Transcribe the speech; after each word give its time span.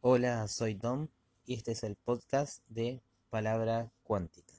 Hola, 0.00 0.46
soy 0.46 0.76
Tom 0.76 1.08
y 1.44 1.54
este 1.54 1.72
es 1.72 1.82
el 1.82 1.96
podcast 1.96 2.62
de 2.68 3.02
Palabra 3.30 3.90
Cuántica. 4.04 4.54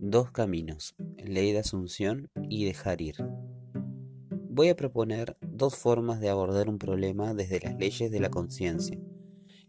Dos 0.00 0.32
caminos, 0.32 0.96
ley 1.24 1.52
de 1.52 1.60
asunción 1.60 2.28
y 2.48 2.64
dejar 2.64 3.02
ir. 3.02 3.14
Voy 4.58 4.70
a 4.70 4.74
proponer 4.74 5.36
dos 5.40 5.76
formas 5.76 6.18
de 6.18 6.30
abordar 6.30 6.68
un 6.68 6.78
problema 6.78 7.32
desde 7.32 7.60
las 7.60 7.78
leyes 7.78 8.10
de 8.10 8.18
la 8.18 8.28
conciencia, 8.28 8.98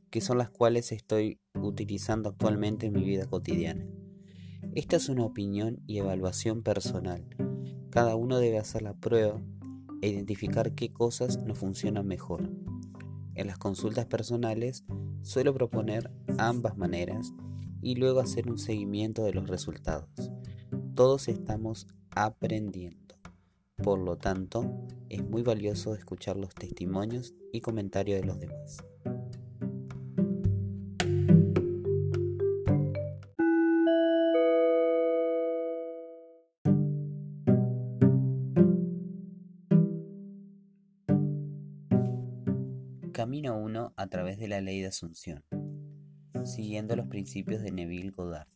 que 0.09 0.19
son 0.19 0.39
las 0.39 0.49
cuales 0.49 0.91
estoy 0.91 1.39
utilizando 1.53 2.29
actualmente 2.29 2.87
en 2.87 2.93
mi 2.93 3.03
vida 3.03 3.27
cotidiana. 3.27 3.85
Esta 4.73 4.95
es 4.95 5.07
una 5.07 5.25
opinión 5.25 5.79
y 5.85 5.99
evaluación 5.99 6.63
personal. 6.63 7.23
Cada 7.91 8.15
uno 8.15 8.39
debe 8.39 8.57
hacer 8.57 8.81
la 8.81 8.95
prueba 8.95 9.39
e 10.01 10.07
identificar 10.07 10.73
qué 10.73 10.91
cosas 10.91 11.37
nos 11.43 11.59
funcionan 11.59 12.07
mejor. 12.07 12.49
En 13.35 13.45
las 13.45 13.59
consultas 13.59 14.07
personales 14.07 14.85
suelo 15.21 15.53
proponer 15.53 16.09
ambas 16.39 16.77
maneras 16.77 17.31
y 17.83 17.93
luego 17.93 18.21
hacer 18.21 18.49
un 18.49 18.57
seguimiento 18.57 19.23
de 19.23 19.33
los 19.33 19.47
resultados. 19.47 20.09
Todos 20.95 21.27
estamos 21.27 21.85
aprendiendo. 22.09 23.18
Por 23.83 23.99
lo 23.99 24.17
tanto, 24.17 24.87
es 25.09 25.23
muy 25.23 25.41
valioso 25.41 25.95
escuchar 25.95 26.37
los 26.37 26.53
testimonios 26.53 27.33
y 27.51 27.61
comentarios 27.61 28.21
de 28.21 28.27
los 28.27 28.39
demás. 28.39 28.83
Camino 43.11 43.57
1 43.57 43.93
a 43.97 44.07
través 44.07 44.37
de 44.37 44.47
la 44.47 44.61
ley 44.61 44.79
de 44.79 44.87
asunción 44.87 45.43
siguiendo 46.45 46.95
los 46.95 47.07
principios 47.07 47.61
de 47.61 47.71
Neville 47.71 48.11
Goddard. 48.11 48.47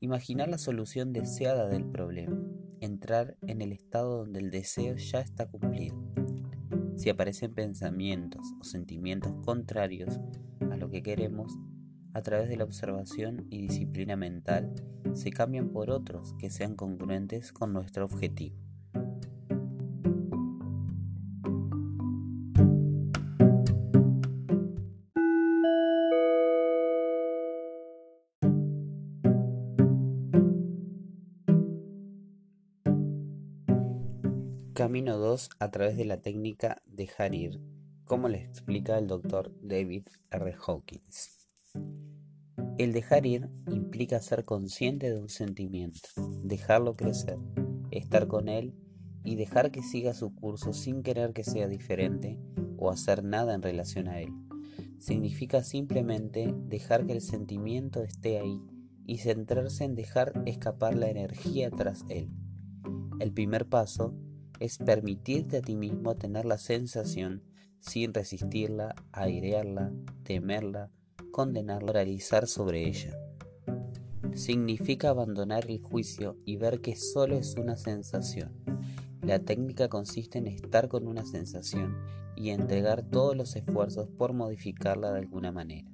Imaginar 0.00 0.48
la 0.48 0.58
solución 0.58 1.12
deseada 1.12 1.68
del 1.68 1.84
problema, 1.84 2.38
entrar 2.86 3.36
en 3.42 3.60
el 3.60 3.72
estado 3.72 4.18
donde 4.18 4.40
el 4.40 4.50
deseo 4.50 4.96
ya 4.96 5.20
está 5.20 5.46
cumplido. 5.46 5.96
Si 6.96 7.10
aparecen 7.10 7.54
pensamientos 7.54 8.54
o 8.60 8.64
sentimientos 8.64 9.34
contrarios 9.44 10.18
a 10.70 10.76
lo 10.76 10.88
que 10.88 11.02
queremos, 11.02 11.52
a 12.14 12.22
través 12.22 12.48
de 12.48 12.56
la 12.56 12.64
observación 12.64 13.46
y 13.50 13.60
disciplina 13.60 14.16
mental, 14.16 14.72
se 15.14 15.30
cambian 15.30 15.68
por 15.68 15.90
otros 15.90 16.34
que 16.38 16.48
sean 16.48 16.74
congruentes 16.74 17.52
con 17.52 17.74
nuestro 17.74 18.06
objetivo. 18.06 18.65
Camino 34.76 35.16
2 35.16 35.48
a 35.58 35.70
través 35.70 35.96
de 35.96 36.04
la 36.04 36.20
técnica 36.20 36.82
de 36.84 37.08
ir, 37.32 37.62
como 38.04 38.28
le 38.28 38.42
explica 38.42 38.98
el 38.98 39.06
doctor 39.06 39.50
David 39.62 40.06
R. 40.30 40.54
Hawkins. 40.66 41.48
El 42.76 42.92
dejar 42.92 43.24
ir 43.24 43.48
implica 43.72 44.20
ser 44.20 44.44
consciente 44.44 45.10
de 45.10 45.18
un 45.18 45.30
sentimiento, 45.30 46.10
dejarlo 46.42 46.92
crecer, 46.92 47.38
estar 47.90 48.28
con 48.28 48.50
él 48.50 48.74
y 49.24 49.36
dejar 49.36 49.70
que 49.70 49.82
siga 49.82 50.12
su 50.12 50.34
curso 50.34 50.74
sin 50.74 51.02
querer 51.02 51.32
que 51.32 51.42
sea 51.42 51.68
diferente 51.68 52.38
o 52.76 52.90
hacer 52.90 53.24
nada 53.24 53.54
en 53.54 53.62
relación 53.62 54.08
a 54.08 54.20
él. 54.20 54.34
Significa 54.98 55.64
simplemente 55.64 56.54
dejar 56.54 57.06
que 57.06 57.14
el 57.14 57.22
sentimiento 57.22 58.02
esté 58.02 58.40
ahí 58.40 58.60
y 59.06 59.16
centrarse 59.16 59.84
en 59.84 59.94
dejar 59.94 60.34
escapar 60.44 60.94
la 60.94 61.08
energía 61.08 61.70
tras 61.70 62.04
él. 62.10 62.28
El 63.20 63.32
primer 63.32 63.66
paso 63.70 64.14
es 64.60 64.78
permitirte 64.78 65.58
a 65.58 65.62
ti 65.62 65.76
mismo 65.76 66.16
tener 66.16 66.44
la 66.44 66.58
sensación 66.58 67.42
sin 67.80 68.12
resistirla, 68.12 68.94
airearla, 69.12 69.92
temerla, 70.24 70.90
condenarla, 71.30 71.92
realizar 71.92 72.46
sobre 72.46 72.88
ella. 72.88 73.16
Significa 74.34 75.10
abandonar 75.10 75.70
el 75.70 75.80
juicio 75.80 76.36
y 76.44 76.56
ver 76.56 76.80
que 76.80 76.96
solo 76.96 77.36
es 77.36 77.56
una 77.56 77.76
sensación. 77.76 78.52
La 79.22 79.38
técnica 79.38 79.88
consiste 79.88 80.38
en 80.38 80.46
estar 80.46 80.88
con 80.88 81.06
una 81.06 81.24
sensación 81.24 81.96
y 82.36 82.50
entregar 82.50 83.02
todos 83.02 83.36
los 83.36 83.56
esfuerzos 83.56 84.08
por 84.08 84.32
modificarla 84.34 85.12
de 85.12 85.18
alguna 85.20 85.52
manera. 85.52 85.90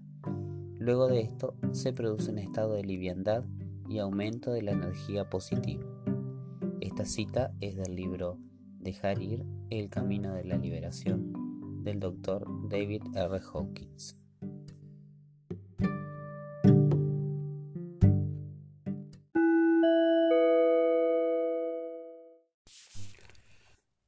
Luego 0.78 1.06
de 1.06 1.21
esto 1.21 1.55
se 1.71 1.93
produce 1.93 2.31
un 2.33 2.39
estado 2.39 2.75
de 2.75 2.83
liviandad 2.83 3.45
y 3.89 3.99
aumento 3.99 4.53
de 4.53 4.62
la 4.62 4.72
energía 4.72 5.31
positiva. 5.31 5.84
Esta 6.81 7.05
cita 7.05 7.55
es 7.61 7.77
del 7.77 7.95
libro 7.95 8.39
Dejar 8.82 9.22
ir 9.22 9.44
el 9.70 9.88
camino 9.88 10.34
de 10.34 10.43
la 10.43 10.56
liberación 10.56 11.84
del 11.84 12.00
Dr. 12.00 12.44
David 12.69 13.03
R. 13.15 13.41
Hawkins. 13.54 14.19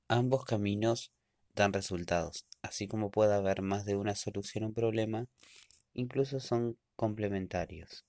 Ambos 0.08 0.44
caminos 0.44 1.12
dan 1.54 1.72
resultados, 1.72 2.44
así 2.60 2.88
como 2.88 3.12
puede 3.12 3.32
haber 3.34 3.62
más 3.62 3.84
de 3.84 3.94
una 3.94 4.16
solución 4.16 4.64
a 4.64 4.66
un 4.66 4.74
problema, 4.74 5.26
incluso 5.92 6.40
son 6.40 6.76
complementarios 6.96 8.04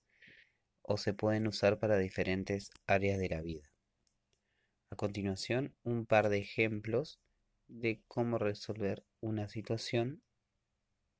o 0.82 0.98
se 0.98 1.14
pueden 1.14 1.46
usar 1.46 1.78
para 1.78 2.00
diferentes 2.00 2.72
áreas 2.88 3.20
de 3.20 3.30
la 3.30 3.42
vida. 3.42 3.75
A 4.92 4.96
continuación, 4.96 5.74
un 5.84 6.06
par 6.06 6.30
de 6.30 6.38
ejemplos 6.38 7.20
de 7.68 8.02
cómo 8.08 8.38
resolver 8.38 9.04
una 9.20 9.48
situación 9.48 10.22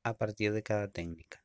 a 0.04 0.18
partir 0.18 0.54
de 0.54 0.62
cada 0.62 0.88
técnica. 0.88 1.44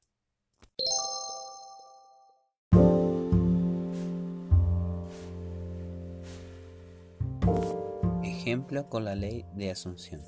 Ejemplo 8.23 8.89
con 8.89 9.05
la 9.05 9.15
ley 9.15 9.47
de 9.55 9.71
asunción. 9.71 10.21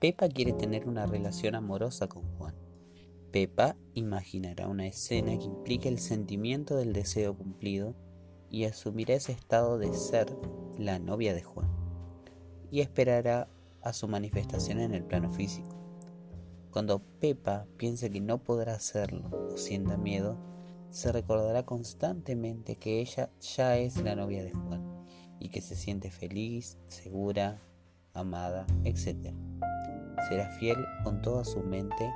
Pepa 0.00 0.28
quiere 0.28 0.52
tener 0.52 0.88
una 0.88 1.06
relación 1.06 1.54
amorosa 1.54 2.08
con 2.08 2.22
Juan. 2.36 2.56
Pepa 3.30 3.76
imaginará 3.94 4.66
una 4.66 4.86
escena 4.86 5.38
que 5.38 5.44
implique 5.44 5.88
el 5.88 5.98
sentimiento 5.98 6.76
del 6.76 6.92
deseo 6.92 7.36
cumplido 7.36 7.94
y 8.50 8.64
asumirá 8.64 9.14
ese 9.14 9.32
estado 9.32 9.78
de 9.78 9.92
ser 9.94 10.36
la 10.76 10.98
novia 10.98 11.34
de 11.34 11.42
Juan 11.42 11.68
y 12.70 12.80
esperará 12.80 13.48
a 13.82 13.92
su 13.92 14.08
manifestación 14.08 14.80
en 14.80 14.94
el 14.94 15.04
plano 15.04 15.30
físico. 15.30 15.76
Cuando 16.70 17.00
Pepa 17.20 17.66
piense 17.76 18.10
que 18.10 18.20
no 18.20 18.38
podrá 18.38 18.74
hacerlo 18.74 19.28
o 19.52 19.56
sienta 19.56 19.96
miedo, 19.96 20.36
se 20.90 21.12
recordará 21.12 21.64
constantemente 21.64 22.76
que 22.76 23.00
ella 23.00 23.30
ya 23.40 23.76
es 23.76 23.96
la 24.02 24.14
novia 24.14 24.44
de 24.44 24.52
Juan 24.52 25.06
y 25.38 25.48
que 25.48 25.60
se 25.60 25.74
siente 25.74 26.10
feliz, 26.10 26.78
segura, 26.86 27.60
amada, 28.12 28.66
etc. 28.84 29.34
Será 30.28 30.50
fiel 30.58 30.76
con 31.02 31.22
toda 31.22 31.44
su 31.44 31.60
mente 31.60 32.10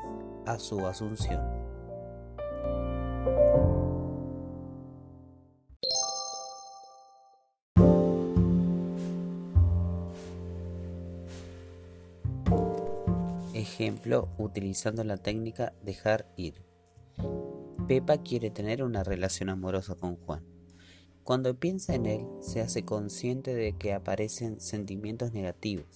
a 0.47 0.59
su 0.59 0.87
asunción. 0.87 1.74
Ejemplo, 13.75 14.29
utilizando 14.39 15.03
la 15.03 15.17
técnica 15.17 15.73
dejar 15.83 16.33
ir. 16.37 16.63
Pepa 17.89 18.19
quiere 18.19 18.51
tener 18.51 18.85
una 18.85 19.03
relación 19.03 19.49
amorosa 19.49 19.97
con 19.97 20.15
Juan. 20.15 20.45
Cuando 21.25 21.59
piensa 21.59 21.93
en 21.97 22.07
él, 22.07 22.25
se 22.41 22.61
hace 22.61 22.85
consciente 22.85 23.53
de 23.53 23.77
que 23.77 23.93
aparecen 23.93 24.61
sentimientos 24.61 25.33
negativos, 25.33 25.87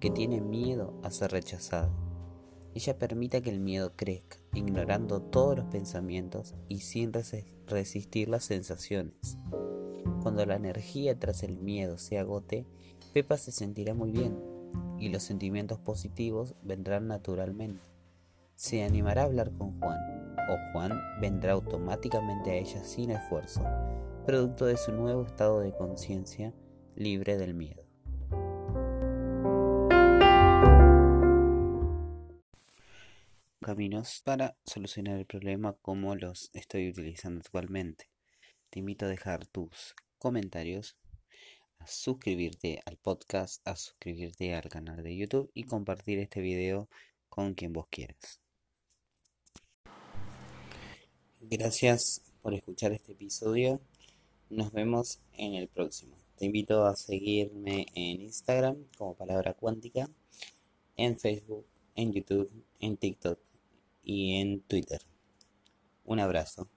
que 0.00 0.08
tiene 0.08 0.40
miedo 0.40 0.98
a 1.02 1.10
ser 1.10 1.32
rechazado. 1.32 1.92
Ella 2.74 2.98
permite 2.98 3.42
que 3.42 3.50
el 3.50 3.60
miedo 3.60 3.92
crezca, 3.96 4.38
ignorando 4.54 5.20
todos 5.20 5.58
los 5.58 5.66
pensamientos 5.66 6.54
y 6.68 6.78
sin 6.78 7.12
resistir 7.66 8.30
las 8.30 8.44
sensaciones. 8.44 9.36
Cuando 10.22 10.46
la 10.46 10.56
energía 10.56 11.18
tras 11.18 11.42
el 11.42 11.58
miedo 11.58 11.98
se 11.98 12.18
agote, 12.18 12.64
Pepa 13.12 13.36
se 13.36 13.52
sentirá 13.52 13.92
muy 13.92 14.10
bien, 14.10 14.38
y 15.00 15.08
los 15.08 15.22
sentimientos 15.22 15.78
positivos 15.78 16.54
vendrán 16.62 17.08
naturalmente. 17.08 17.82
se 18.54 18.84
animará 18.84 19.22
a 19.22 19.24
hablar 19.24 19.50
con 19.56 19.80
Juan, 19.80 19.98
o 20.50 20.72
Juan 20.72 20.92
vendrá 21.22 21.52
automáticamente 21.54 22.50
a 22.50 22.54
ella 22.56 22.84
sin 22.84 23.10
esfuerzo, 23.10 23.62
producto 24.26 24.66
de 24.66 24.76
su 24.76 24.92
nuevo 24.92 25.24
estado 25.24 25.60
de 25.60 25.72
conciencia 25.72 26.52
libre 26.94 27.38
del 27.38 27.54
miedo. 27.54 27.82
Caminos 33.62 34.20
para 34.24 34.56
solucionar 34.64 35.18
el 35.18 35.26
problema 35.26 35.74
como 35.80 36.14
los 36.16 36.50
estoy 36.52 36.90
utilizando 36.90 37.40
actualmente. 37.40 38.10
Te 38.68 38.80
invito 38.80 39.06
a 39.06 39.08
dejar 39.08 39.46
tus 39.46 39.94
comentarios, 40.18 40.96
a 41.80 41.86
suscribirte 41.86 42.80
al 42.86 42.96
podcast, 42.96 43.66
a 43.66 43.74
suscribirte 43.74 44.54
al 44.54 44.68
canal 44.68 45.02
de 45.02 45.16
YouTube 45.16 45.50
y 45.54 45.64
compartir 45.64 46.18
este 46.18 46.40
video 46.40 46.88
con 47.28 47.54
quien 47.54 47.72
vos 47.72 47.86
quieras. 47.90 48.40
Gracias 51.40 52.22
por 52.42 52.54
escuchar 52.54 52.92
este 52.92 53.12
episodio. 53.12 53.80
Nos 54.50 54.72
vemos 54.72 55.20
en 55.32 55.54
el 55.54 55.68
próximo. 55.68 56.16
Te 56.36 56.46
invito 56.46 56.84
a 56.86 56.96
seguirme 56.96 57.86
en 57.94 58.22
Instagram 58.22 58.84
como 58.96 59.14
Palabra 59.14 59.54
Cuántica, 59.54 60.08
en 60.96 61.18
Facebook, 61.18 61.66
en 61.94 62.12
YouTube, 62.12 62.50
en 62.78 62.96
TikTok 62.96 63.38
y 64.02 64.40
en 64.40 64.60
Twitter. 64.62 65.00
Un 66.04 66.20
abrazo. 66.20 66.68